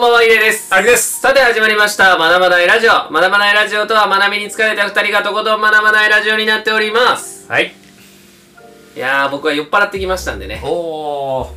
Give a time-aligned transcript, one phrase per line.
[0.00, 0.74] んばんは、イレです。
[0.74, 1.20] あれです。
[1.20, 2.90] さて始まりました、学ばないラジオ。
[2.90, 7.46] 学ばないラジオとは学びに疲れた二人がとことん学ばないラジオになっております。
[7.52, 7.74] はい。
[8.96, 10.62] いやー、僕は酔っ払ってきましたんでね。
[10.64, 11.48] おー。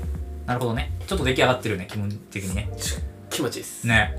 [0.45, 0.91] なるほどね。
[1.07, 2.69] ちょっと出来上がってるよね、気分的にね。
[3.29, 3.87] 気持ちいいです。
[3.87, 4.13] ね。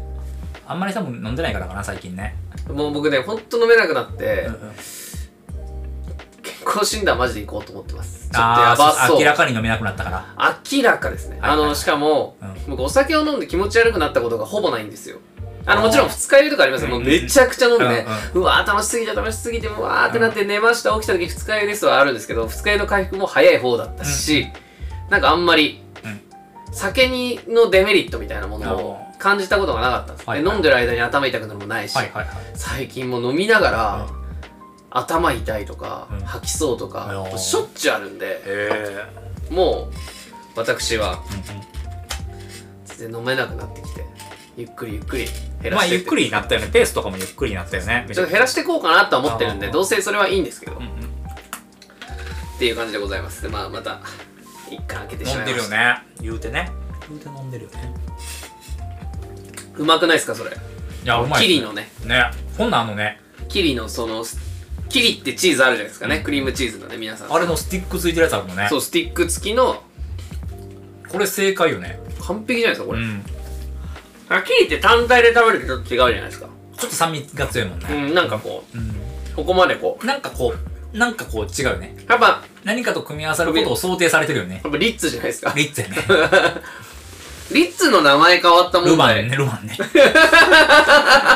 [0.66, 2.34] あんまり多分飲んでないからかな、最近ね。
[2.72, 4.72] もう僕ね、ほんと飲めなくなって、うんうん
[6.64, 8.22] 健康診断マジで行こうと思ってます。
[8.22, 9.16] ちょっとあやばそう。
[9.16, 10.58] ー明らかに飲めなくなったから。
[10.72, 11.38] 明らかですね。
[11.42, 15.18] あの、はいはいはいしかも、うん僕お酒を飲んで気持ち悪くなったことがほぼないんですよ。
[15.66, 16.90] あの、もちろん二日酔いとかありますよ。
[16.90, 17.84] もうめちゃくちゃ飲んで、
[18.34, 24.46] うんうわー楽しすぎて楽しすぎて、うわーってなって寝ました、起きた時二日酔いですはあるんですけど、二日酔いの回復も早い方だったし、
[25.10, 25.82] なんかあんまり、
[26.72, 30.28] 酒にのデメリットみたいなものを感じたことがなかったんです。
[30.28, 32.36] はいはいで飲んでる間に頭痛くなるのもないし、はいはいはい。
[32.54, 34.23] 最近もう飲みながら、は
[34.94, 39.04] 頭痛いとか、うん吐きそうとか、うんしょっちゅうあるんで、へ
[39.50, 41.74] もう私はー。
[42.86, 44.04] 全然飲めなくなってきて
[44.56, 45.26] ゆっくりゆっくり
[45.60, 46.68] 減らまあ、してってゆっくりになったよね。
[46.72, 48.06] ペースとかもゆっくりになったよね。
[48.06, 50.90] ちょっと減らしていこうかなとは思ってるんでどうせそれはいいんですけど、うんうん
[52.54, 54.00] っていう感じでございますでまあまた
[54.70, 56.02] 一巻開けてし飲んまいましたでるよね。
[56.20, 56.70] 言うてね。
[57.08, 57.94] 言うて飲んでるよね。
[59.76, 60.50] うまくないですかそれ？
[60.52, 60.54] い
[61.04, 61.42] や、うまい。
[61.42, 62.30] キリのねね。
[62.56, 64.24] こんなんあのね、キリのその
[64.88, 68.66] キリってチーズあるじゃないですかね、クリームチーズのね皆さんあれのスティックついてるやつあるもんね。
[68.70, 69.82] そうスティック付きの
[71.08, 72.00] これ正解よね。
[72.20, 73.24] 完璧じゃないですかこれ、うん。
[74.28, 77.86] あキリって単体で食べるとちょっと違うじゃないですかちょっと酸味が強いもんね。
[77.90, 78.80] うんなんかこうん。
[78.80, 78.94] う
[79.36, 80.54] ここまでこなんかこ
[80.92, 81.96] う、なんかこう違うよね。
[82.06, 84.60] うやっぱ何かと組み合わさることを想定されてるよね。
[84.62, 85.96] やっぱリッツじゃないですかリッツやね。
[87.52, 89.76] リッツの名前変わったもんでルマンね、ルマンね。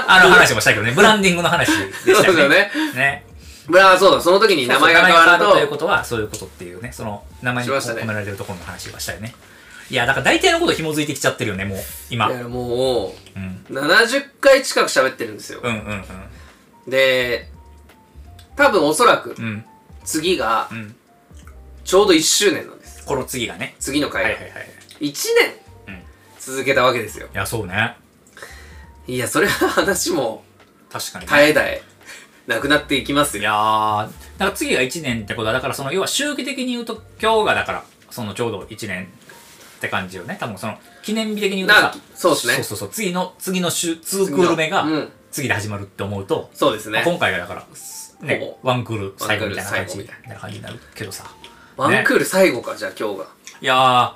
[0.06, 1.68] あの話もしたけどね、ブランディングの話
[2.06, 2.32] でしたよね。
[2.32, 3.27] そうですよねね。
[3.68, 9.34] まあそうだその時に名前が変わる名前がというとことは、そういうことっていうね、その、名前に込められてるところの話はしたよね。
[9.90, 11.78] いや、だから大体のこと紐づいてきちゃってるよね、もう、
[12.10, 12.28] 今。
[12.28, 12.36] うん。
[12.36, 16.04] いやもうんう70回近く喋ってるんですようんうん
[16.90, 17.48] で
[18.56, 19.44] 多分おそらくうん。
[19.44, 19.64] うん。
[20.04, 20.94] 次がうん。
[21.84, 23.74] ちょうど1周年なんですこの次がね。
[23.78, 24.68] 次の回がはいはいはい。
[25.00, 25.06] 1
[25.86, 26.02] うん年
[26.40, 27.96] 続けたわけですよいや、そうね。
[29.06, 30.44] いやそれは話も
[30.90, 31.30] 確かにね。
[31.30, 31.82] 絶え絶え
[32.48, 39.04] なくなっていきますいよやー、だから次が1年ってことは、だからその、要は周期的に言うと、今日がだから、そのちょうど1年
[39.76, 40.38] って感じよね。
[40.40, 42.54] 多分その、記念日的に言うとさな、そうですね。
[42.54, 47.02] そうそうそう、次の、次の週、2クール目がうん、次で始まるって思うと、そうですね。
[47.04, 47.66] 今回がだから、
[48.22, 51.24] ねほ、ワンクール最後みたいな感じ、みたいな感じになるけどさ。
[51.76, 53.26] ワンクール最後かじゃあ今日が。
[53.60, 54.12] いやー、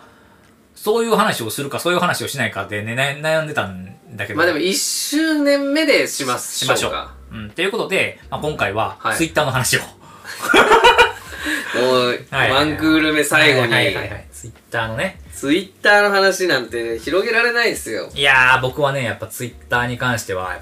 [0.75, 4.39] そういう話をするか、そういう話をしないかでね、ね悩んでたんだけど。
[4.39, 6.93] まあでも1周年目でしますしましょう。
[6.93, 7.21] か。
[7.33, 7.51] うん。
[7.51, 9.17] ということで、まあ、今回はは、い。
[9.17, 9.81] ツイッターの話を。
[11.75, 12.51] もうはい。
[12.51, 13.73] ワンクール目最後に。
[13.73, 15.21] はいはいはいはいツイッターのね。
[15.33, 18.11] ツイッターの話なんて広げられないですよ。
[18.13, 20.61] いやー、僕はね、やっぱツイッターに関しては、はい。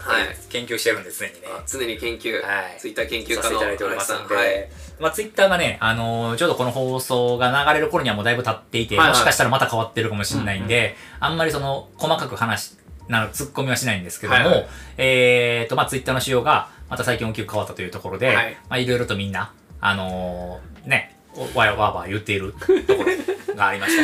[0.51, 1.49] 研究してるんです、常にね。
[1.67, 2.79] 常に研究、はい。
[2.79, 4.69] ツイッター研究させてい家のただいておりますんで、はい。
[4.99, 9.17] まあツイッターがね、あのーちょうどこの放送が流れる頃にはもうだいぶ経っていて、はいはい。
[9.17, 12.73] もしかしたらまた変わってるかもしれないんで、あんまりその、細かく話、
[13.11, 14.67] なの、突っ込みはしないんですけども、はいはい。
[14.97, 18.57] えーと、まあツイッターの仕様が、また最近大きく変わったというところで、はい。
[18.69, 21.17] まあいろいろとみんな、あのーね、
[21.55, 22.55] わやわーわー言っている
[22.87, 23.05] とこ
[23.49, 24.03] ろがありました。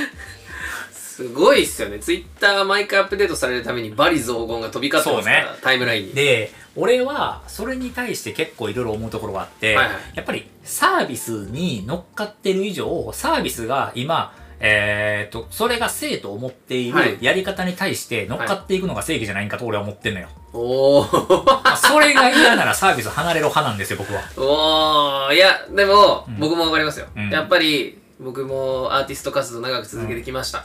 [0.93, 1.99] すごいっすよね。
[1.99, 5.47] ツイッター毎回アップデートされるためにバリ雑言が飛び交ってますね。
[5.63, 6.13] タイムラインに。
[6.13, 17.13] で、俺は、それに対して結構いろいろ思うところがあって、はいはいやっぱりサービスに乗っかってる以上、サービスが今、えっ、と、それが正と思っていはい。
[17.13, 20.29] るやり方に対して乗っかっていくのが正義じゃないんかと俺は思ってんのよ。
[20.53, 24.23] おーまあそれが嫌ならサービス離れろ派なんですよ、僕は。
[24.37, 26.39] おーいやでも、うん。
[26.39, 27.31] 僕もわかりますよ、うん。
[27.31, 30.65] やっぱり僕もアーティスト活動長く続けてきました、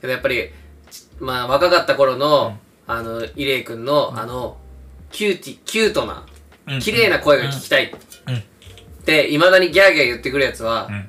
[0.00, 0.50] けどやっぱり
[0.90, 4.56] ちまあ若かった頃の、あのイレイ君の、あの
[5.10, 6.24] キューティキュートな
[6.68, 6.78] うん。
[6.78, 7.92] 綺麗な声が聞きたい
[8.28, 8.36] うん。
[8.36, 8.40] っ
[9.04, 11.08] ていまだにギャーギャー言ってくるやつは、うん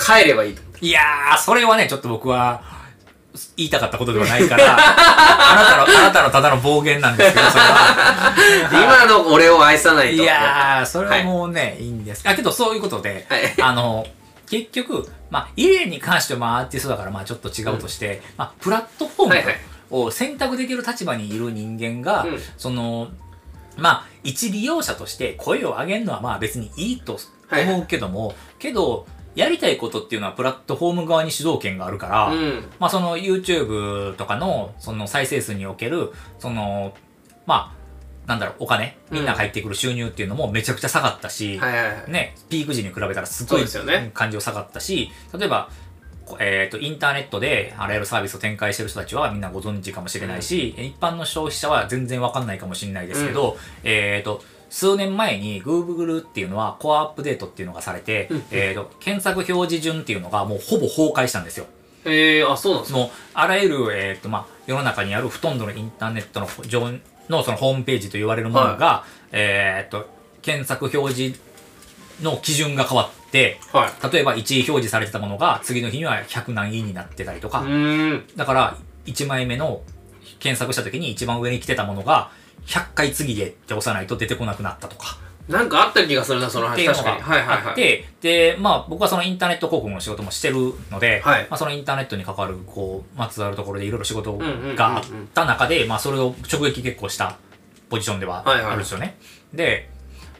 [0.00, 2.62] 帰ればいいと思ういやー、それはね、ちょっと僕は、
[3.56, 4.76] 言いたかったことではないから、あ
[5.54, 9.06] なたの、あなたのただの暴言なんですけど、それは。
[9.06, 10.22] 今の俺を愛さないと。
[10.22, 12.28] いやー、それはもうね、い、いんです。
[12.28, 13.62] あ、けどそういうことで、はい。
[13.62, 14.06] あの、
[14.48, 19.54] 結局、まあ、イレに関してはまあアーティストだからまあちょっと違うとして、まあ、プラットフォーはいはい
[19.90, 22.38] ムを選択できる立場にいる人間が、うん。
[22.56, 23.08] その、
[23.76, 27.18] まあ、一利用者として声を上げるのはまあ別にいいと
[27.48, 32.64] はい思うけども、けど、やりたいことっていうのはプラットフォーム側に主導権があるから、うん。
[32.78, 36.94] まあその YouTube とかのその再生数における、その、
[37.46, 37.80] まあ、
[38.28, 41.60] なんだろう、お金、みんなが入ってくる収入っていうのもめちゃくちゃ下がったし、
[42.08, 44.10] ね、ピーク時に比べたらすごいそうですよね。
[44.14, 45.68] 感情下がったし、例えば、
[46.38, 61.66] えっ、と、インターネットであらゆるサービスを展開してる人たちはみんなご存知かもしれないし、一般の消費者は全然わかんないかもしれないですけど、えっ、と、数年前に Google っていうのはコアアップデートっていうのがされて、えっ、と、検索表示順っていうのがもうほぼ崩壊したんですよ。
[62.06, 62.98] へえあそうなんですか。
[62.98, 70.08] もう、あらゆる、えっ、と、まあ、世の中にあるほとんどのインターネットの上のそのホームページと言われるものが、えっ、と、
[70.40, 71.40] 検索表示
[72.22, 74.12] の基準が変わって、はい。
[74.12, 78.24] 例えば1位表示されてたものが次の日には100何位になってたりとか、うーん。
[78.36, 78.76] だから
[79.06, 79.82] 1枚目の
[80.38, 82.30] 検索した時に一番上に来てたものが
[82.66, 85.18] 100回次でって押さないと出てこなくなったとか。
[85.48, 86.86] なんかあった気がするなその話。
[86.86, 87.20] 確かに。
[87.20, 87.68] がはいはいはい。
[87.68, 91.46] あって、で、まあ僕はそのインターネット広告の仕事もしてるので、はい。
[91.50, 95.04] まあそのインターネットに関わる、こう、まつわるところでいろいろ仕事があっ
[95.34, 97.36] た中で、まあそれを直撃結構した
[97.88, 98.64] ポジションでははいはい。
[98.66, 99.18] あるんですよね。
[99.52, 99.90] で、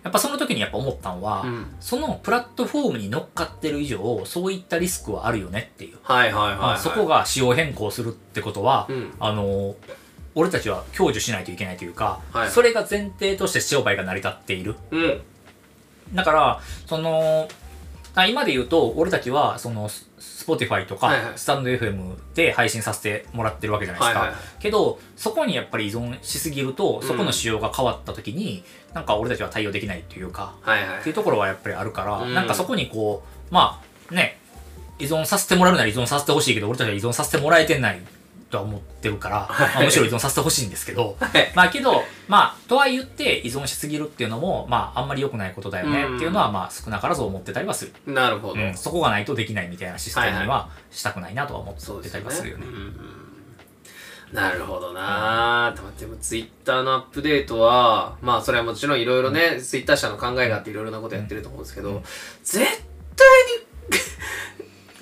[0.04, 1.66] やっぱその時にやっぱ思ったのは、うん。
[1.80, 5.98] そのプラットフォームに乗っかってる以上、そういったリスクはあるよねっていう。
[6.02, 9.14] はいはいはい、はい、まあそこが仕様変更するってことは、うん。
[9.18, 9.74] あの、
[10.34, 12.50] 俺たちは享受しないといけないというか、はい。
[12.50, 14.76] それが前提として商売が成り立っている。
[14.90, 15.20] うん。
[16.14, 17.48] だから、その、
[18.14, 24.18] あ今で言うと、俺たちは、その、ス Spotify とか、スタンド FM で配信させてもらってるわけじゃないですか。
[24.20, 24.62] はいはいはい。
[24.62, 31.00] けど、そこにやっぱり依存しすぎると、そこの仕様が変わった時に、なんか俺たちは対応できないというか、はいはい。
[31.00, 32.34] っていうところはやっぱりあるから、うん。
[32.34, 33.80] なんかそこにこう、ま
[34.10, 34.38] あ、ね、
[34.98, 38.00] 依存させてもらうなら依存させてほしいけど、俺たちは依存させてもらえてない
[38.50, 41.52] とは思ってるから、まあ、むしろ依存させてほしいんですけど、はい。
[41.54, 48.12] まあけど、まあ、とは言って依存しすぎるっていうのも、まあ、あんまり良くないことだよねっていうのは、まあ、少なからず思ってたりはする。
[48.12, 52.66] なるほど、うん、そこがないとできないみたいなシステムにはいはしたくないなとは思ってたりはするよね。
[52.66, 53.30] うんうん。
[54.32, 55.74] なるほどな。
[55.74, 62.02] ぁ、でもツイッターのアップデートはまあそれはもちろんいろいろね、ツイッター社の考えがあっていろいろなことやってると思うんですけど、うん。
[62.42, 63.59] 絶対に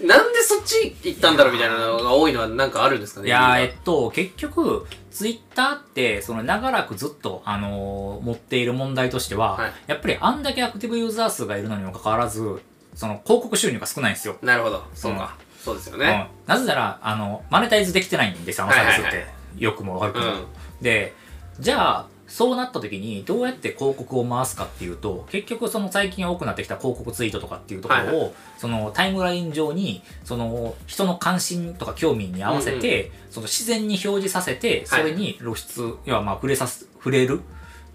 [0.00, 9.72] なんでそっち行ったんだろうみたいなのが多いのはなんかあるんですかねいやえっと、結局、ツイッターって、その長らくずっと、あのー持っている問題としては、はい。
[9.86, 12.62] やっぱりあんだけアクティブユーザー数がいるのにもかかわらず、
[12.94, 14.36] その広告収入が少ないんですよ。
[14.42, 14.84] なるほど。
[14.94, 19.06] そうか、そうですよね、うん、なぜなら、あの、マネタイズできてないんですよ、あのサービスって。
[19.08, 19.22] はいは
[19.58, 19.62] い。
[19.62, 20.26] よくも悪くも。
[20.26, 20.46] うん。
[20.80, 21.14] で、
[21.58, 37.40] じゃあ、そうなった時にどうやって広告を回すかっていうと結局その最近多くなってきた広告ツイートとかっていうところを、はいはそのタイムライン上にその人の関心とか興味に合わせて、その自然に表示させてそれに露出、要はまあ触れさす触れる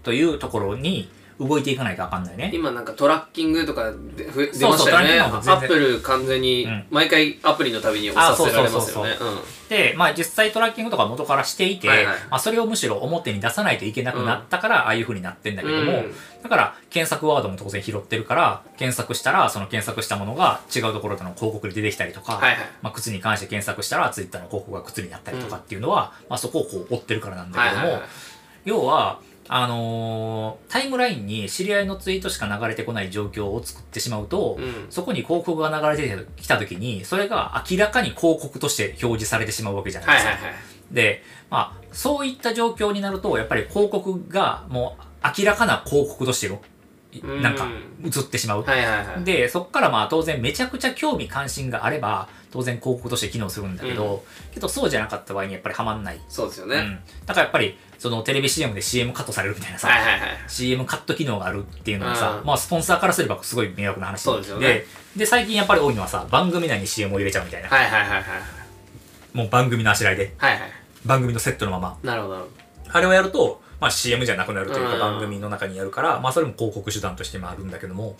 [0.02, 1.08] というところに
[1.40, 2.50] 動いていかないとあかんないね。
[2.54, 5.20] 今なんかトラッキングとかでふ出ましたよね。
[5.20, 6.84] アップル完全にうん。
[6.90, 9.16] 毎回アプリのたびに押させられますよね。
[9.20, 16.14] あで、まあ実際トラッキングとか元からしていて、はいはいまあそれをむしろ表に出さないといけなくなったから、ああいう風になってんだけども、うん。
[16.42, 22.58] だから検索ワードも当然拾ってるから、検索したらその検索したものが違うところでの広告で出てきたりとか、はいはい。
[22.82, 28.10] まあ靴に関して検索したらツイッターの広告が靴になったりとかっていうのは、まあそこをこう追ってるからなんだけども、はいはいはい。
[28.64, 40.30] 要は、あのータイムラインに知り合いのツイートしか流れてこない状況を作ってしまうと、うんそこに広告が流れてきた時に、それが明らかに広告として表示されてしまうわけじゃないですか。
[40.32, 45.04] はいはいはいで、まあ、そういった状況になると、やっぱり広告がもう
[45.38, 46.60] 明らかな広告としてよ
[47.22, 47.68] うんなんか
[48.04, 48.62] 映ってしまう。
[48.62, 56.20] はいはいはいで、そこからまあ当然めちゃくちゃ興味関心があれば、当然広告として機能するんだけど、けどそうじゃなかった場合にやっぱりはまんない。
[56.28, 56.98] そうですよね、うん。
[57.26, 62.46] だからやっぱり、そのテレビ CM で CM カットされるみたいなさ、はいはいはい CM カット機能があるっていうのはさ、うん。
[62.46, 64.84] まあスポンサーからすればすごい迷惑な話そうですよね。
[65.16, 67.68] で、最近やっぱり多いのはさ、番組内に CM を入れちゃうみたいな。
[67.68, 68.24] はいはいはいはい。
[69.36, 70.60] もう番組のあしらいで、はいはい。
[71.04, 71.98] 番組のセットのまま。
[72.04, 72.48] なるほど。
[72.88, 75.00] あれをやると、まあ CM じゃなくなるというかうん。
[75.00, 78.16] 番組の中にやるから、まあそれも広告手段としてもあるんだけども、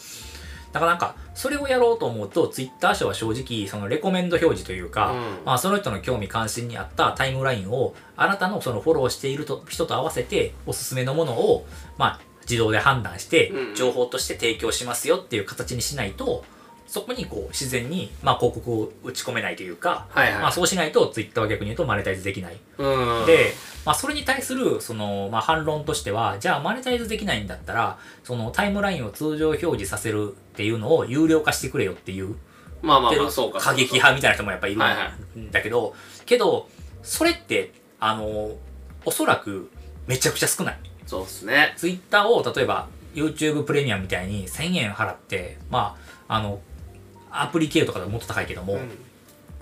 [0.75, 5.45] だからなんか、それをやろうと思うと、ツイッター社は正直、そのレコメンド表示というか、うん。
[5.45, 11.65] まあその人の興味関心に合ったタイムラインを、あなたのそのフォローしていると人と合わせて、おすすめのものを、
[11.97, 13.75] まあ自動で判断してう、ん。
[13.77, 16.45] 情報として提供しますよっていう形にしないと、
[16.95, 22.57] そこにこう自然に、まあ広告を打ち込めないというか、はいはいまあそうしないとツイッターは逆に言うとマネタイズできない。
[22.79, 23.53] うんで、
[23.85, 32.37] まあ、それに対する、その、まあ、反論としては、じゃあ、マネタイズできないんだったら、その、タイムラインを通常表示させるっていうのを有料化してくれよっていう、
[32.81, 35.95] まあまあまあそうか過激派みたいな人もやっぱいるはいはんだけど、
[36.27, 36.69] けど、
[37.03, 38.53] それって、あの、
[39.05, 39.69] おそらく、
[40.07, 40.79] めちゃくちゃ少ない。
[41.07, 45.97] そうっすねツイッターを、例えば、YouTube プレミアムみたいに1000円払って、ま
[46.29, 46.61] あ、あの、
[47.43, 48.79] アプリ系とかでももっと高いけども、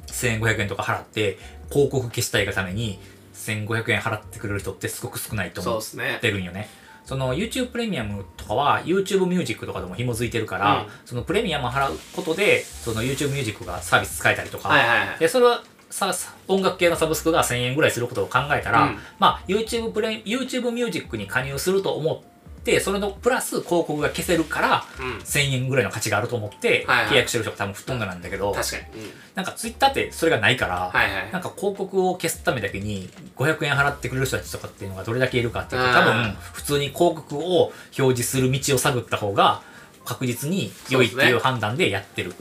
[0.07, 1.38] 1500円とか払って、
[1.71, 2.99] 広告消したいがために、
[3.35, 5.83] 1500円払ってくれる人ってすごく少ないと思っ
[6.21, 6.69] てるんよね。
[7.05, 10.87] その YouTube プレミアムとかは YouTube ミュージックとかでも紐づいてるから、うん。
[11.05, 15.19] そのプレミアム払うことでその YouTube ミュージックがサービス使えたりとか、はいはいはい。
[15.19, 18.99] でそれはささ音楽系のサブスクが1000円ぐらいすることを考えたら、うん。
[19.19, 22.32] まあ YouTube プレ YouTube ミュージックに加入すると思って
[22.81, 25.19] それのプラス広告が消せるからうん。
[25.19, 30.92] 1000円ぐらいの価値があると思って契約してる人が多分ほとんどなんだけど、確かに、うん、なんか Twitter ってそれがないから、
[31.33, 39.62] なんか広告を消すためだけに500円払ってくれる人たちとかっていうのがどれだけいるかっていうとうん多分普通に広告を表示する道を探った方が
[40.04, 42.35] 確実に良いっていう判断でやってる。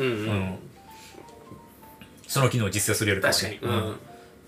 [2.28, 3.40] その機能を実践するよりかはね。
[3.40, 3.92] 確かに、うん。
[3.92, 3.96] っ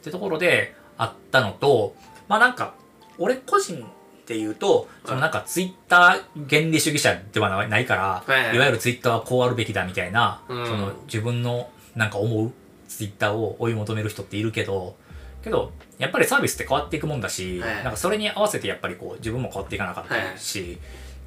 [0.04, 1.96] てところであったのと、
[2.30, 2.76] まあなんか、
[3.18, 3.86] 俺個人
[4.26, 8.56] で言うと、そのなんかツイッター原理主義者ではないから、はいはい。
[8.56, 10.66] いわゆるツイッターはこうあるべきだみたいな、うん。
[10.66, 12.52] その自分のなんか思う
[12.88, 14.96] ツイッターを追い求める人っているけど、
[15.44, 17.84] けど、やっぱりサービスって変わっていくもんだし、はい。
[17.84, 20.78] なんかそれに合わせてやっぱりこう自分も変わっていかなかったし、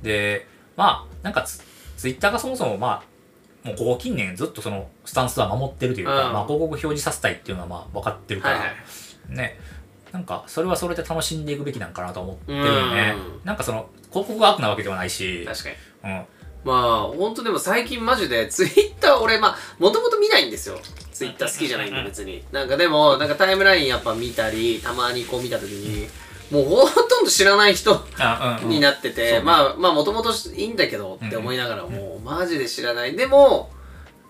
[0.03, 1.63] で、まあなんかツ
[1.97, 3.03] ツイッターがそもそもま
[3.65, 6.33] あ、もうここ近年ずっとそのスタンスは守ってるというか、うん。
[6.33, 9.37] まあ広告表示させたいっていうのはまあ分かってるから、はいはい。
[9.37, 9.59] ね
[10.13, 13.15] なんかそれはそれで楽しんでいくべきなんかなと思ってるよね。
[13.17, 13.45] うん。
[13.45, 15.75] なんかその広告が悪なわけではないし、確かに。
[16.05, 16.25] うん、
[16.65, 20.79] まあ本当でも最近マジでツイッター俺まあもともと見ないんですよ。
[21.13, 22.45] ツイッター好きじゃないんで別に。
[22.53, 26.09] なんかでもなんかタイムラインやっぱ見たりたまにこう見た時に
[26.51, 28.07] もうほとんど知らない人
[28.65, 29.45] になってて、そうね。
[29.45, 33.17] まあまあもともといいんだけどって思いながらもうマジで知らない。
[33.17, 33.71] でも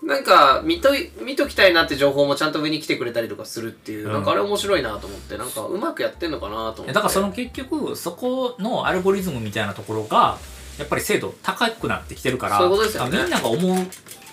[0.07, 4.13] なんか見とい見ときたいなって情報もちゃんと上に来てくれたりとかするっていう、うん。
[4.13, 6.93] なんかあれ面白いなと思ってなんかうまくやってんのかなと思って。
[6.93, 10.37] だからその結局そこのアルゴリズムみたいなところが
[10.79, 13.17] やっぱり精度高くなってきてるからそういうことですよね。
[13.17, 13.75] みんなが思う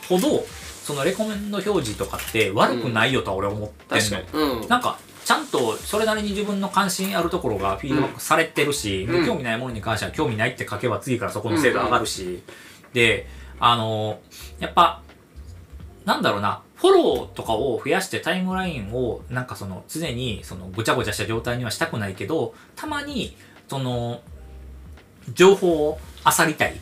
[0.09, 0.47] ほど
[0.85, 4.45] そのレコメンド表示とかって悪くないよとは俺は思ってんの、確かに。
[4.61, 4.69] うん。
[4.69, 9.27] なんかちゃんとそれなりに自分の関心あるところがフィードバックされてるし、うん。
[9.27, 12.43] 興味ないものに関しては興味ないって書けば次からそこの精度上がるし、
[12.93, 13.27] で
[13.59, 14.21] あの
[14.61, 15.01] やっぱ
[16.05, 23.37] なんだろうなフォローとかを増やしてタイムラインをなんかその常にそのごちゃごちゃした状態にはしたくないけどたまに
[23.69, 24.21] その
[25.33, 25.99] 情報を
[26.39, 26.79] 漁りたい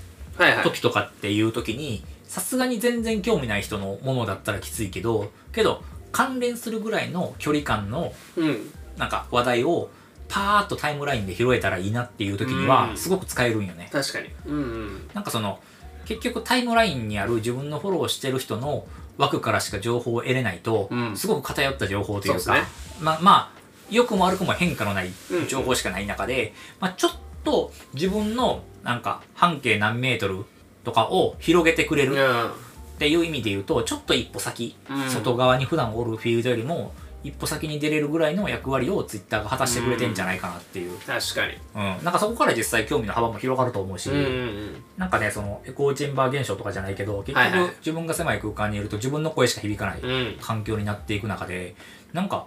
[0.65, 8.71] 時とかっていう時にさすがに全然興味ない人のものだったらきついけどけど関連するぐらいの距離感のうん。
[8.99, 9.89] なんか話題を
[10.29, 12.97] パーッとタイムラインで拾えたらいいなっていう時にはうん。
[12.97, 13.89] すごく使えるんよね。
[13.91, 14.29] 確かに。
[14.47, 15.11] うんうん。
[15.15, 15.61] なんかその
[16.05, 18.87] 結局タイムラインにある自分のフォローしてる人の
[19.23, 21.17] 枠からしか情報を得れないと、うん。
[21.17, 22.69] すごく偏った情報というかそうですね。
[23.01, 25.11] ままあ良くも悪くも変化のない
[25.49, 27.11] 情報しかない中で、まあ、ちょっ
[27.45, 30.45] と自分のなんか半径何メートル
[30.83, 32.51] とかを広げてくれるうんっ
[32.99, 35.11] ていう意味で言うとちょっと一歩先、うん。
[35.11, 36.93] 外側に普段おるフィールドよりも
[37.25, 41.55] 一歩先に出れるぐらいの役割をツイッターが果たしてくれてんじゃないかなっていう、確かに。
[41.75, 42.05] うん。
[42.05, 50.11] なんかそこから実際興味の幅も広がると思うし、うんうんなんかねそのエコーチェンバー現象とかじゃないけど結局自分が狭い空間にいると自分の声しか響かないうん。
[50.11, 51.75] うん環境になっていく中で
[52.13, 52.47] なんか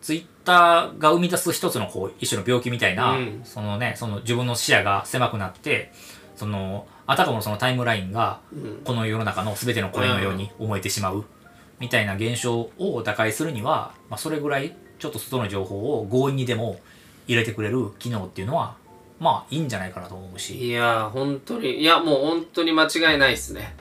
[0.00, 3.40] ツイッターが生み出す一つのこう一種の病気みたいな、うん。
[3.44, 5.92] そのねその自分の視野が狭くなって
[6.36, 8.80] そのあたかもそのタイムラインがうん。
[8.84, 11.24] この世の中の全ての声のように思えてしまう
[11.80, 16.78] みたいな現象を打開するには、まあ、それぐらいちょっと外の情報を強引にでも
[17.26, 18.76] 入れてくれる機能っていうのは
[19.18, 20.68] まあいいんじゃないかなと思うし。
[20.68, 23.74] いやー本当にいやもう本当に間違いないっすね。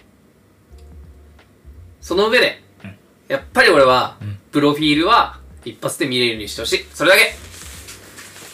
[2.01, 2.95] その上で、うん。
[3.27, 4.39] やっぱり俺は、うん。
[4.51, 6.85] プロフィールは一発で見れるようにしてほしい。
[6.93, 7.35] それだけ。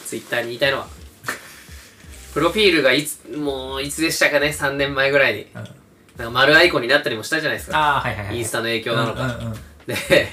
[0.04, 0.88] ツイッターに言いたいのは。
[2.34, 5.75] プロフィールがいつもういつでしたかね？3年前ぐらいに、うん
[6.16, 7.78] なんか丸アイコンになったりもしたじゃないですか。
[7.78, 9.52] ああはいはいはいインスタの影響なのか、うんうんうん。
[9.86, 10.28] で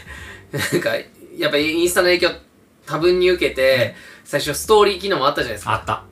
[0.51, 0.95] なんか
[1.37, 2.31] やっぱインスタの影響
[2.85, 5.73] 多分に受けて、最初ストーリー機能もあったじゃないですか。
[5.73, 6.03] あった。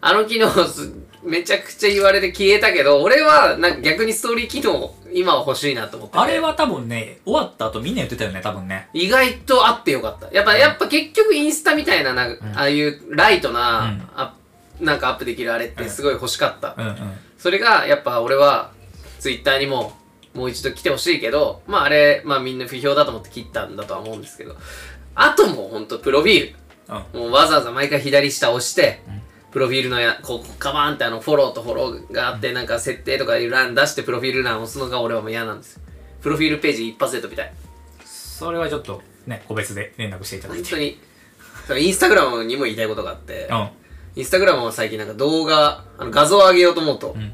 [0.00, 0.92] あの機能す
[1.24, 6.18] めちゃくちゃ言われて消えたけど、俺はなんか逆にストーリー機能今は欲しいなと思ってて。
[6.20, 8.88] あれは多分ね終わった後みんな言ってたよね多分ね。
[8.92, 10.32] 意外とあってよかった。
[10.34, 13.98] やっぱ、やっぱ結局インスタみたいな、なんか、ああいうライトな、
[14.80, 14.86] うん。
[14.86, 16.74] なんかアップできるあれってすごい欲しかった。
[16.76, 16.96] うんうん。
[17.36, 18.72] それがやっぱ俺は
[19.18, 19.92] ツイッターにも
[20.34, 24.56] もう一度来てほしいけど、まああれ、まあみんな不評だと思って切ったんだとは思うんですけど、
[25.14, 26.56] あともうほんとプロフィール。
[26.88, 35.82] うんもうわざわざ毎回左下押して、うんプロフィールのや、こう、カバーンってあの、フォローとフォローがあって、なんか設定とかいう欄出して、プロフィール欄押すのが俺はもう嫌なんですよ。
[36.20, 37.52] プロフィールページ一発で飛びたい。
[38.04, 41.80] それはちょっとね個別で連絡していただいて本当に。
[41.80, 43.68] インスタグラムにも言いたいことがあって、うん
[44.16, 47.32] インスタグラムは最近なんか動画、あの画像を上げようと思うと、ん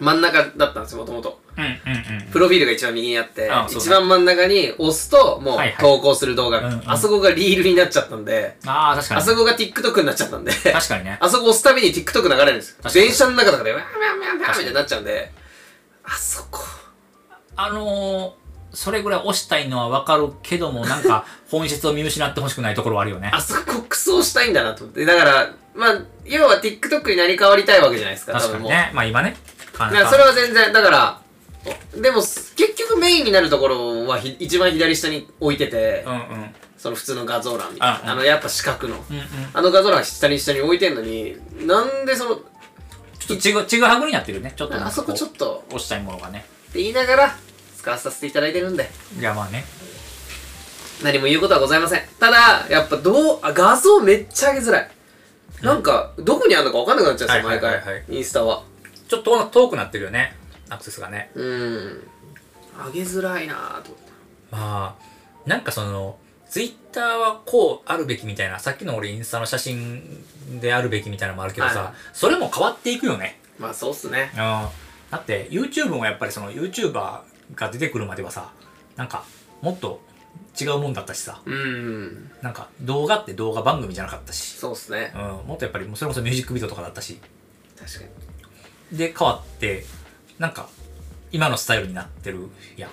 [0.00, 1.40] 真ん中だったんですよ、もともと。
[1.56, 2.30] うんうんうん。
[2.32, 9.20] プロフィールが一番右にあってあ、そうだ一番真ん中に押すと、もうはいはい投稿する動画、うんうんあそこがリールになっちゃったんで、ああ、確かに。
[9.20, 11.18] あそこが TikTok になっちゃったんで、確かにね。
[11.22, 12.76] あそこ押すたびに TikTok 流れるんですよ。
[12.82, 15.30] 確かに電車の中とかで、わーわーわーわーみたいになっちゃうんで、
[16.04, 16.60] あそこ。
[17.56, 23.30] あのー、それぐらい押したいのはわかるけども、なんか、本質を見失ってほしくないところはあるよね。
[23.32, 25.04] あそこクソしたいんだなと思って。
[25.04, 28.70] だから、まあ、要は TikTok になり変わりたいわけじゃないですか、多分もう。
[28.70, 28.90] 確かにね。
[28.92, 29.36] まあ今ね。
[29.78, 31.20] だからそれは全然、だから、
[31.96, 36.54] でも、結局メインになるところはひ一番左下に置いてて、うんうん。
[36.76, 37.96] その普通の画像欄みたいな。
[37.96, 38.96] うんうんあの、やっぱ四角の。
[38.96, 39.24] うんうん。
[39.52, 44.52] あの画像欄下に下に置いてんのに、なんでその、ちょっとちぐ、ちぐはぐになってるよね。
[44.54, 45.38] ちょっとあそこちょっと。
[45.38, 46.44] と、押したいものがね。
[46.70, 47.36] って言いながら、
[47.78, 49.64] 使わさせていただいてるんで、いやまあね。
[51.02, 52.02] 何も言うことはございません。
[52.20, 54.90] ただ、やっぱどう、あ、画像めっちゃ上げづらい。
[55.62, 58.04] なんか、どこにあるのか分かんなくなっちゃうんですよ、はい毎回。
[58.10, 58.62] インスタは。
[59.08, 60.36] ちょっと遠くなってるよね。
[60.70, 61.30] アクセスがね。
[61.34, 62.08] うん。
[62.86, 64.12] 上げづらいなぁと思って。
[64.50, 66.18] まあ、なんかその、
[66.48, 70.24] ツイッターはこうあるべきみたいな、さっきの俺インスタの写真
[70.60, 73.40] であるべきみたいなのもあるけどさ、はいそれも変わっていくよね。
[73.58, 74.30] まあそうっすね。
[74.34, 74.38] うん。
[74.38, 74.70] だ
[75.18, 76.92] って YouTube もやっぱりその YouTuber
[77.54, 78.52] が出てくるまではさ、
[78.96, 79.24] なんか
[79.62, 80.00] もっと
[80.60, 82.30] 違うもんだったしさ、うん。
[82.40, 85.18] なんか動画って動画番組じゃなかったし、そうっすねう。
[85.18, 87.18] ん、もっとやっぱりもうそれこそミュージックビデオとかだったし、
[87.76, 88.23] 確かに。
[88.96, 89.84] で変わって、
[90.38, 90.68] なんか
[91.32, 92.90] 今のスタイルになってるやん。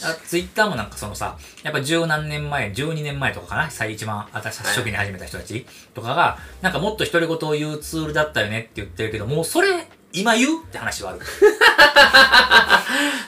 [0.00, 11.20] あツイッターもなんかそのさ、やっぱ十何年前、12年前とかかな最一番私初期に始めた人たちとかが、なんかもっと独り言を言うツールだったよねって言ってるけど、もうそれ今言うって話はある。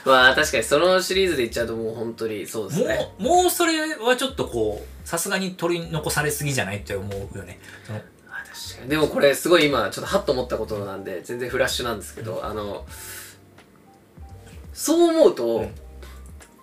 [0.05, 2.95] まあ確かにそのシリーズで言っちゃうともう本当にそうですね。
[3.19, 7.59] もう、もうそれはちょっとこう、さすがに取り残されすぎじゃないって思うよね。
[8.87, 12.85] でもこれすごい今ちょっとハッと思ったことなんで、全然フラッシュなんですけど、あの、
[14.73, 15.75] そう思うと、うん。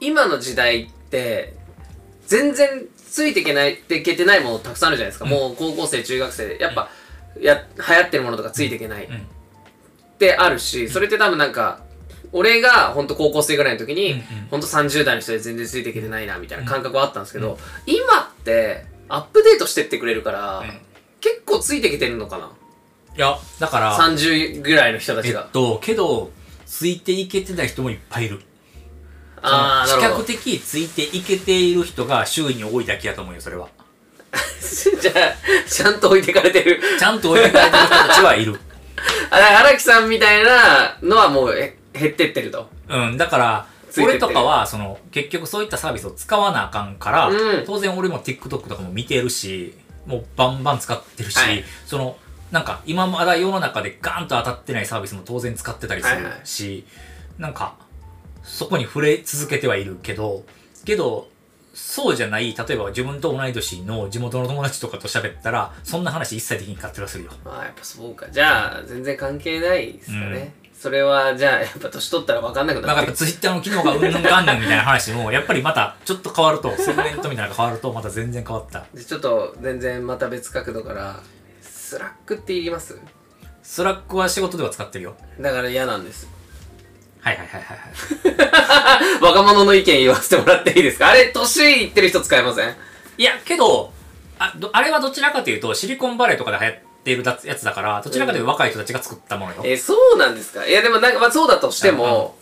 [0.00, 1.54] 今の時代って、
[2.26, 5.25] 全然ついていけない、いけてないものたくさんあるじゃないですか。
[5.25, 5.30] うん。
[5.30, 6.90] もう高校生、中学生、やっぱ、
[7.40, 9.07] や、流行ってるものとかついていけない。
[9.07, 9.14] うん。
[9.14, 9.18] っ
[10.18, 11.83] てあるし、それって多分なんか、
[12.33, 14.24] 俺が本当高校生ぐらいの時に、うんうん。
[14.51, 20.81] 本当30代の人で全然ついていけてないなみたいな感覚はあったんですけど、今ってアップデートしてってくれるから、うん
[21.20, 22.50] 結構ついてきてるのかな？
[23.16, 25.44] いや、だから、30ぐらいの人たえちが。
[25.44, 26.31] っと、けど、
[26.66, 28.40] ついていけてない人もいっぱいいる。
[29.42, 30.26] あー、そのなるほど。
[30.26, 33.68] 比較的ついていけている人が周囲に多いだけやと思うよ、それは。
[35.00, 36.81] じゃあ、ちゃんと置いてかれてる。
[36.98, 38.61] ちゃんと置いてかれてる人たちはいる。
[39.31, 42.68] あ、だから荒木さんみたいなのはもうえ減ってってると。
[42.88, 49.74] うん、だから、ついてってる俺とかは、その、結局そういったサービスを使わなあかんから、うん当然俺も TikTok とかも見てるし、
[50.09, 52.16] もうバンバン使ってるし、はいその、
[52.51, 56.87] なんか今まだ世の中でガーンと当たってないサービスも当然使ってたりするはいはいし、
[57.38, 57.77] なんか、
[58.42, 60.44] そこに触れ続けてはいるけど、
[60.87, 61.29] けど、
[61.75, 67.31] そうじゃない、例えば自分と同い年の地元の友達とかと喋ったら、そんな話一切できんかったりはするよ。
[67.44, 68.27] ああ、やっぱそうか。
[68.31, 70.55] じゃあ、全然関係ないですかね。
[70.80, 73.32] それは、じゃあ、やっぱ年取ったら分かんなくなんかやっぱなってくる。
[73.32, 78.86] ツイッターの機能がうんぬんかんぬんみたいな話も、やっぱりまたちょっと変わると、セグメントみたいなのが変わると、また全然変わった。
[78.94, 81.18] でちょっと全然また別角度から
[81.60, 82.96] スラックって言います？
[83.62, 85.16] スラックは仕事では使ってるよ。
[85.40, 86.28] だから嫌なんです
[87.20, 89.20] はいはいはいはいはい。
[89.20, 91.08] 若者の意見言わせてもらっていいですか？
[91.10, 92.76] あれ年いってる人使えません？
[93.18, 93.92] いや、けど、
[94.38, 96.78] あどあれはどちらかというと、シリコンバレーとかで流行っ
[97.09, 99.62] ているやつだから、どちらかというと若い人たちが作ったものよ。
[99.64, 100.66] えそうなんですか？
[100.66, 102.37] いやでもなんかまあそうだとしても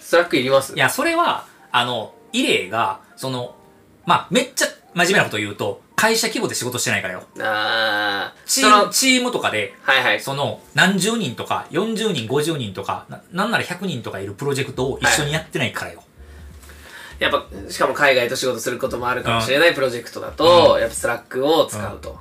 [0.00, 0.74] スラックいります？
[0.74, 3.56] いや、それは、あの、イレイが、その、
[4.04, 7.24] まあ、めっちゃ真面目なこと言うと、会社規模で仕事してないからよ。
[7.40, 8.46] あー。
[8.46, 10.20] チームチームとかで、はいはい。
[10.20, 16.02] その、何十人とか、40人、50人とか、ななんなら100人とかいるプロジェクトを一緒にやってないからよ。
[17.18, 20.80] やっぱしかも海外と仕事することもあるかもしれないプロジェクトだと、うん。
[20.80, 22.18] やっぱスラックを使うと、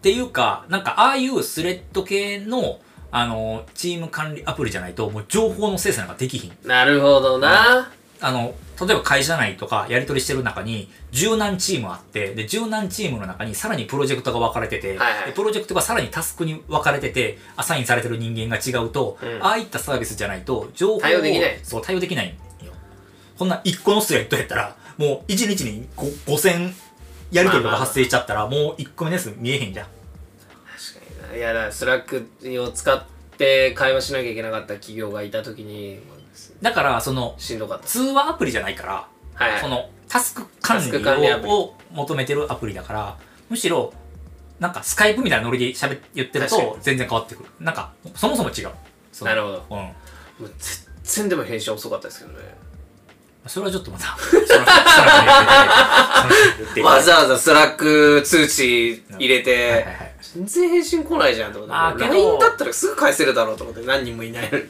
[0.00, 6.66] っていうか、なんか、ああいうスレッド系の、あの、チーム管理アプリじゃないと、もう情報の精査なんかできひん。
[6.66, 15.26] なるほどな、あの、例えば会社内とかやり取りしてる中に、十何チームあって、で、十何チームの中にさらにプロジェクトが分かれてて、はいはい。
[15.26, 19.42] でプロジェクトがさらにタスクに分かれてて、アサインされてる人間が違うと、うん。
[19.42, 21.60] ああいったサービスじゃないと、情報を対応できない。
[21.62, 22.30] そう、対応できないん
[22.66, 22.72] よ。
[23.38, 26.72] こんな1個のスレッドやったら、もう1日に5 5000
[27.30, 29.86] やり取りとか発生しちゃったら、もう1個目のやつ見えへんじゃん。
[29.86, 31.36] 確かにな。
[31.36, 32.28] いやだスラック
[32.62, 33.02] を使っ
[33.38, 36.00] て会話しなきゃいけなかった企業がいた時に
[36.62, 37.86] だから、その、しんどかった。
[37.86, 39.60] 通話アプリじゃないから、はいはい。
[39.60, 43.16] そのタスク管理をを求めてるアプリだから
[43.48, 43.92] むしろ
[44.58, 47.48] なんかスカイプみたいなノリで喋って言ってると全然変わってくる。
[47.60, 49.24] なんかそもそも違う。
[49.24, 49.64] なるほど。
[49.70, 49.76] うん。
[49.76, 49.92] も
[50.42, 50.50] う
[51.02, 52.38] 全然でも返信遅かったですけどね
[53.46, 54.64] それはちょっとまたそのその
[56.58, 64.64] 言ってわざわざスラック通知入れて、はいはいはい全然返信来ないじゃんと思ってあーけど LINE だったらすぐ返せるだろうと思って何人もいないのに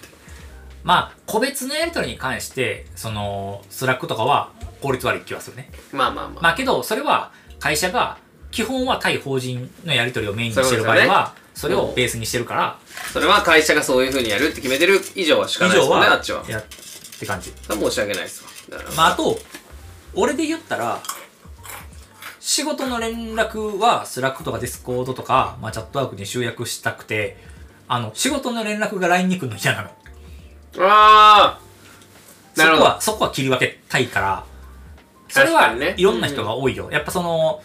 [0.84, 8.16] まあ個別のやり取りに関してそのスラックとかは効率悪い気はするねまあまあまあ、まあけどそれは会社が
[8.50, 12.78] 基本は対法人のやり取りをメインにしてる場合はそれをベースにしてるから
[13.12, 16.64] それは会社がそういうふうにやるって決めてる以上はしか以ないです上はもんねあっちはやっ
[17.18, 18.49] て感じ申し訳ないですわ
[18.96, 19.38] まああと
[20.14, 21.00] 俺で言ったら
[22.38, 27.36] 仕事の連絡はスラックとかディスコードとか、まあ、チャットワークに集約したくて
[27.86, 29.90] あの仕事の連絡が LINE に来るの嫌なの。
[30.78, 31.60] ああ
[32.54, 34.44] そこはそこは切り分けたいから
[35.28, 37.62] それはいろんな人が多いよ、やっぱその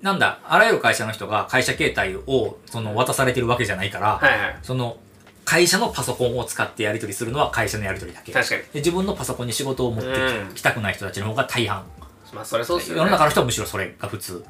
[0.00, 4.58] なんだあらゆる会社の人が会社携帯をその渡されてるわけじゃないから、はいはい。
[4.62, 4.96] その
[5.44, 8.32] 会社のパソコンを使ってやり取りするのは会社のやり取りだけ。
[8.32, 8.62] 確かに。
[8.62, 11.84] で自分のパソコンに仕事を持ってうんきたくない人たちの方が大半。
[12.32, 13.00] まあそれそうですよね。
[13.00, 14.44] 世の中の人はむしろそれが普通。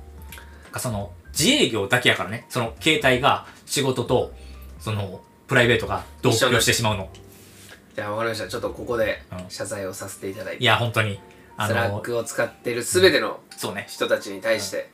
[0.70, 2.46] かその自営業だけやからね。
[2.48, 4.32] その携帯が仕事と
[4.78, 7.08] そのプライベートが同居してしまうの。
[7.94, 8.48] じゃあ分かりました。
[8.48, 9.44] ちょっとここでうん。
[9.48, 11.18] 謝罪をさせていただいて、いや本当に。
[11.56, 13.86] あスラッのクを使っている全てのそうね。
[13.88, 14.90] 人たちに対して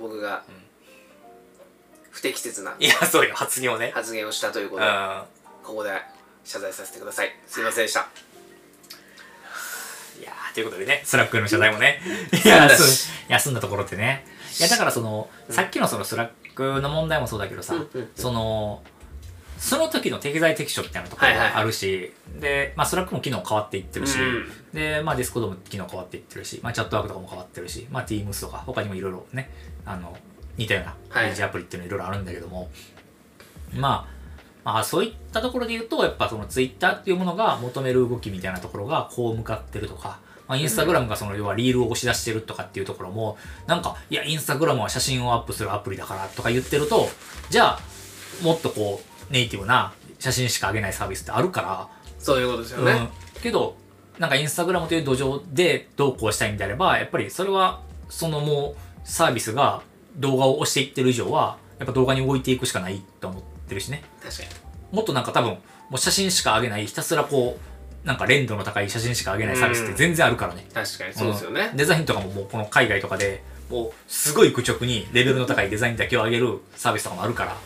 [0.00, 0.42] 僕が
[2.14, 3.34] 不適切ないやそうよ。
[3.34, 3.90] 発言をね。
[3.92, 4.82] 発言をしたというこうん。
[4.82, 4.90] とで
[5.64, 5.90] ここで
[6.44, 7.30] 謝罪させてください。
[7.44, 8.06] すいませんでした。
[10.20, 12.00] いやーということでね、スラックへの謝罪もね、
[12.44, 12.70] いや
[13.28, 14.24] 休んだところってね。
[14.60, 18.00] いや、だからその、さっきのそのスラックの問題もそうだけどさ、うんうん。
[18.00, 18.84] うんその、
[19.58, 29.50] その時の適材適所みたいなところはいはいがあるし、で、まあ、スラックも機能変わっていってるし、うんで、まあ、ディスコードも機能変わっていってるし、まあ、チャットワークとかも変わってるし、まあ、Teams とか、他にもいろいろね、
[29.86, 30.16] あの、
[30.56, 31.26] 似たようなはい。
[31.28, 32.70] メッセージアプリっていうのいろいろあるんだけども、
[33.74, 34.06] ま
[34.64, 43.36] あ、まあ、そういったところで言うと、やっぱそのツイッターっていうものが求める動きみたいなところがこう向かってるとか、まあ、インスタグラムがその要はリールを押し出してるとかっていうところも、
[43.66, 47.08] なんか、いや、インスタグラムは写真をアップするアプリだからとか言ってると、
[47.50, 47.80] じゃあ、
[48.42, 51.88] もっとこう、ネイティブな写真しか上げないサービスってあるから、
[52.24, 52.92] そういうことですよね、
[53.36, 53.76] うん、けど
[54.18, 59.82] なんかインスタグラムという土壌でどうこうしたいんであればやっぱりそれはそのもうサービスが
[60.16, 64.02] 動画を押していってる以上はやっぱ動画に動いていくしかないと思ってるしね。
[64.22, 64.48] 確かに。
[64.92, 65.58] もっとなんか多分も
[65.94, 67.58] う写真しか上げないひたすらこ
[68.04, 71.76] うなんか連度の高い写真しか上げないサービスって全然あるからね、確かにそうですよね、ん。
[71.76, 77.56] デザインとかももうこの海外とかでもうすごい愚直にレベルの高いデザインだけを上げるサービスとかもあるから。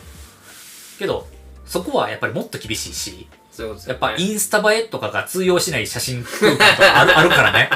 [0.97, 1.27] けど
[1.65, 7.69] そこはやっぱりもっと厳しいしそういうことですやっぱインスタ映えとかが通用しない写真空間とかあるあるからね。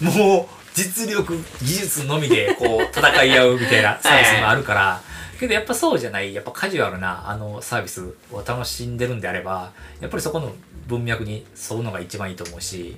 [0.00, 5.00] もう実力、技術のみでこう戦い合うみたいな サービスもあるから、
[5.38, 10.52] けどやっぱそうじゃない、やっぱカジュアルなあのサービスを楽しんでるんであれば、やっぱりそこの
[10.86, 12.96] 文脈に沿うのが一番いいと思うし、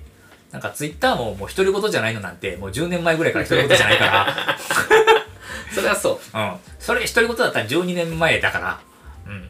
[0.50, 4.58] なんかツイッターももう独り言じゃないのなんてもう10年前ぐらいから独り言じゃないから、
[5.74, 6.38] それはそう。
[6.38, 6.56] うん。
[6.78, 8.80] それ独り言だったら12年前だから、
[9.26, 9.48] うん。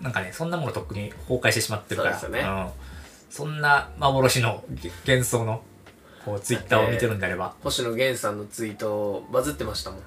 [0.00, 2.60] なんかね、そんなものとっくに崩壊してしまってるから、そうですよね。
[2.60, 2.70] ん。
[3.30, 4.62] そんな幻の
[5.06, 5.62] 幻想の、
[6.24, 10.00] こう、ツイッターを見てるんであれば、星野源さんのツイートバズってましたもん。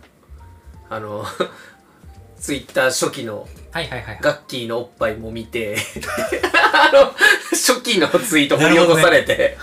[0.89, 1.25] あの
[2.39, 4.19] ツイッター初期のはいはいはい。
[4.21, 5.75] ガッキーのおっぱいも見て
[6.73, 7.13] あの
[7.51, 9.57] 初期のツイート掘り起こされて、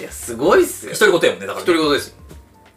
[0.00, 0.94] いやすごいっすよ。
[0.94, 2.14] 独り言やもんね、だから、独り言ですよ。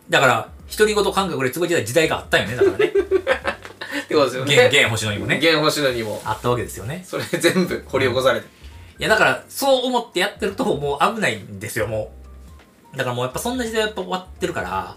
[0.09, 2.85] だから、独り言感覚で潰れてた時代があったよね、だからね。
[2.91, 4.55] ってことですよね。
[4.67, 5.37] 現、現星野にもね。
[5.37, 6.21] 現星野にも。
[6.25, 7.03] あったわけですよね。
[7.07, 8.47] それ全部掘り起こされて、
[9.01, 12.13] いや、だから、そう思ってやってると、もう危ないんですよ、も
[12.93, 12.97] う。
[12.97, 14.95] だからもうやっぱそんな時代はやっぱ終わってるから、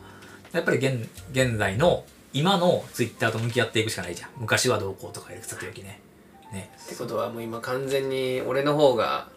[0.52, 4.30] やっぱり現、現在の、今のツイッターと向き合っていくしかないじゃん。
[4.36, 6.00] 昔はどうこうとかやるさておきね。
[6.52, 6.70] ね。
[6.84, 9.28] ってことはもう今完全に俺の方が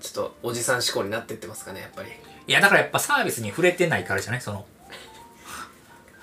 [0.00, 2.08] ちょっとおじさん思考になってってますかねやっぱり
[2.46, 4.40] いや、だからやっぱサービスに触れてないからじゃない？
[4.40, 4.64] その。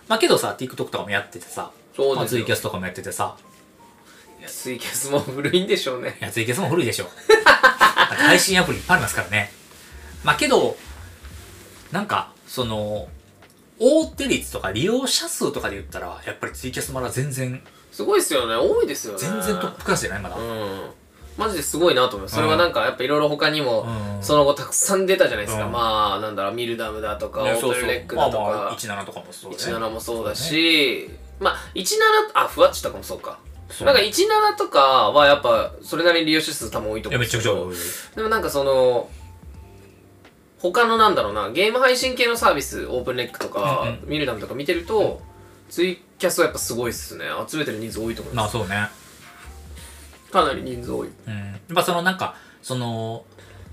[0.07, 3.37] まあけどさ、TikTok とかもやっててさ、まあ、そうですよツイキャスとかもやっててさ、
[4.47, 6.17] ツイキャスも古いんでしょうね。
[6.19, 7.05] いや、ツイキャスも古いでしょ。
[7.05, 7.09] だ
[8.05, 9.51] って配信アプリいっぱいありますからね。
[10.23, 10.77] まあけど、
[11.91, 13.07] なんか、その、
[13.79, 18.55] 大手率とか利用者数とかで言ったら、やっぱりツイキャスまだ全然、すごいっすよね。
[18.55, 19.19] 多いですよね。
[19.19, 20.21] 全然トップクラスじゃない？
[20.21, 20.35] まだ。
[20.35, 20.81] うん。
[21.37, 22.35] マジですごいなと思います。
[22.35, 24.23] それはなんかやっぱいろいろ他にもうん。
[24.23, 25.71] その後たくさん出たじゃないですか、うん。
[25.71, 29.73] まあなんだろうミルダムだとか、ねオープンレックだとか、まあまあ、17とかもそうだね。
[29.73, 31.85] 17もそうだし、まあ17
[32.33, 33.37] あふわっちとかもそうか
[33.83, 34.79] なんか17とか
[35.11, 37.43] はやっぱそれなりに利用者数多分多いと思うんですけど。
[37.43, 37.75] ちゃくちゃ多い。
[38.15, 39.09] でもなんかその
[40.59, 45.21] 他のなんだろうなゲーム配信系のサービスオープンレックとか、うんうミルダムとか見てると、
[45.69, 47.25] ツイキャスはやっぱすごいっすね。
[47.47, 48.87] 集めてる人数多いと思います、まあそうね。
[50.31, 51.09] かなり人数多い。
[51.27, 51.33] うん。
[51.33, 53.25] やっぱそのなんか、その、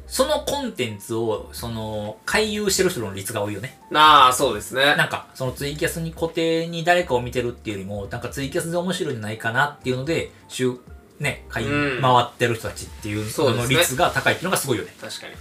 [0.06, 3.78] そのコンテンツを、その、回遊してる人の率が多いよね。
[3.92, 4.96] ああそうですね。
[4.96, 10.78] なんか、そのツイキャスに固定に誰かを見てるっていうよりも、なんかツイキャスで面白いんじゃないかなっていうので、週、
[11.18, 13.76] ね、回うん回ってる人たちっていうののそうですね。
[13.76, 14.94] 率が高いっていうのがすごいよね。
[15.00, 15.32] 確かに。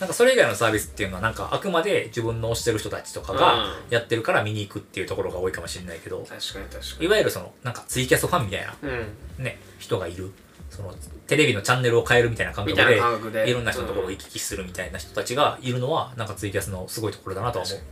[0.00, 0.08] なん。
[0.08, 3.70] かそれ以外のサービスっていうのはなんかあくまで自分の推してる人たちとかがうん。
[3.90, 9.44] やってるから見に行くっていうところが多いかもしれないけど、確かに確かいわゆるそのなんかツイキャスファンみたいなにうん。
[9.44, 10.32] ね、人がいる。
[10.70, 10.94] その
[11.26, 17.78] テレビのチャンネルを変えるみたいな感覚でいろんな人のところを行き来するみたいな人たちがいるのはなんかツイキャスのすごいところだなとは思う。
[17.78, 17.90] 確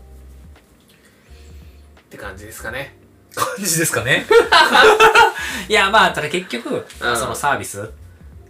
[2.00, 2.96] って感じですかね。
[3.34, 4.24] 感じですかね？
[5.68, 7.16] いやまあただ結局、うん。
[7.16, 7.86] そのサービスっ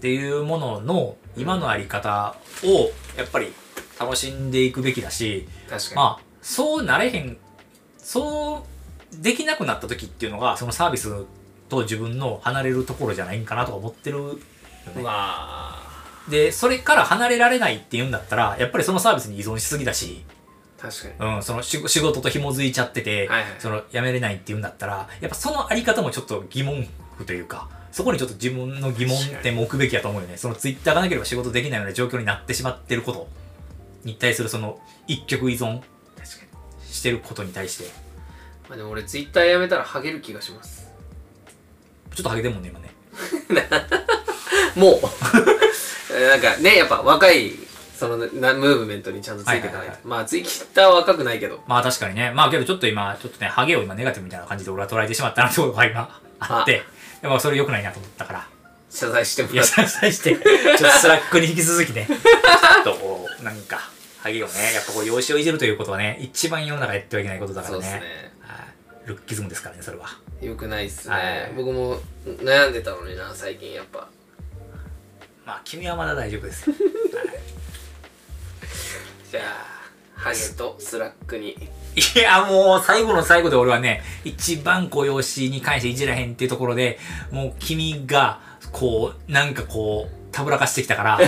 [0.01, 3.53] ていうものの今のあり方をやっぱり
[3.99, 7.37] 楽しんでいくべきだし確かに、まあそうなれへん
[7.99, 8.65] そ
[9.13, 11.09] うできなくなった時っていうのがそのサービス
[11.69, 14.41] と自分の離れるところじゃないんかなとか思ってる
[16.29, 20.25] でそれから離れられないっていうんだったらやっぱりそのサービスに依存しすぎだし。
[20.79, 21.37] 確かに。
[21.37, 23.51] うん、その仕仕事と紐づいちゃってて、はいはい。
[23.59, 30.37] その辞めれないって言うんだったら、やっぱそのあり方もちょっと疑問符というか、そこにちょっと自分の疑問点も置くべきやと思うよね。
[30.37, 33.29] そのツイッターがなければ仕事できないような状況になってしまってること
[34.05, 34.79] に対するその
[35.09, 35.83] 一極依存
[36.85, 37.85] してることに対して、
[38.69, 40.78] まあでも俺ツイッターやめたらハゲる気がします
[42.19, 42.91] ちょっとハゲてんもんね、今ね。
[44.75, 45.01] もう。
[46.21, 47.53] なんかねやっぱ若い
[47.97, 49.99] そのなムーブメントにちゃんとついていかないと、はいはいはい。
[50.03, 51.63] まあツイッターは若くないけど。
[51.69, 52.33] まあ確かにね。
[52.35, 56.83] まあけどちょっと今、ちょっとね、ハゲを今ネガティブみたいな感じで俺は捉えてしまったなってことが今あって、
[57.23, 58.49] でもそれ良くないなと思ったから。
[58.91, 59.51] 謝罪しても。
[59.53, 62.15] いや、らってそれに対して、ちょっとスラックに引き続きね、 ちょ
[62.81, 63.79] っとこう、なんか、
[64.21, 67.81] ハゲをね、やっぱこう、容姿をいじるということはね、一番世の中やってはいけないことだからね。
[67.81, 68.33] そうですね。
[68.41, 68.55] は
[69.05, 69.09] い。
[69.09, 70.07] ルッキズムですからね、それは。
[70.41, 71.53] よくないっすね、はい。
[71.57, 74.09] 僕も悩んでたのにな最近やっぱ。
[75.45, 76.71] まあ、君はまだ大丈夫です。
[76.71, 76.77] よ。
[79.31, 79.79] じゃあ
[80.19, 81.51] ハゲとスラックに。
[81.51, 86.99] いや、もう、最後の最後で俺はね、一番こう、容姿に関していじらへんっていうところで、
[87.31, 88.41] もう、君が、
[88.73, 91.21] こう、なんかこう、たぶらかしてきたから、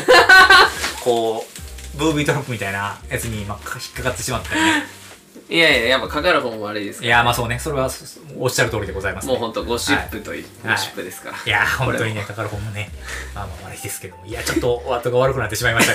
[1.02, 1.46] こ
[1.94, 4.99] う、ブービートラップみたいなやつに、まあ、引っかかってしまったよね。
[5.50, 7.08] いやいややっぱかかる方も悪いですから。
[7.08, 7.90] いや、まあそうね、それは
[8.38, 9.32] おっしゃる通りでございます、ね。
[9.32, 10.72] もうほんとゴシップとい、はい。
[10.72, 11.48] ゴシップですから、い。
[11.48, 12.90] やー、本当にね、かかる方もね、
[13.34, 15.94] まあまあ悪いですけども、いや、ちょっとお後が悪くなってしまいました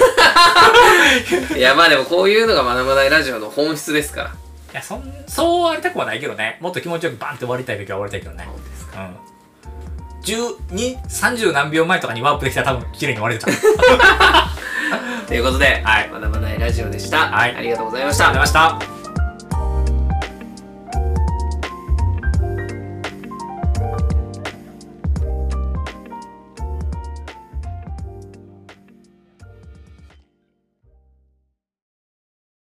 [1.30, 1.56] けど。
[1.56, 4.32] い いやまあでもこういうのが学ばないラジオの本質ですから。
[4.76, 8.48] や、そん、そうありたくはないけどね、もっと気持ちよくバンって終わりたい時は終わりたいけどね。
[8.70, 9.06] ですか。
[9.06, 9.16] うん。
[10.22, 13.52] 12、30何秒前とかにワープできたら多分綺麗に終われてた。
[13.52, 13.64] ありが
[15.20, 16.10] とうということで、はい。
[16.12, 17.56] 学ばないラジオでした、はい。
[17.56, 18.28] ありがとうございました。
[18.28, 18.95] ございました。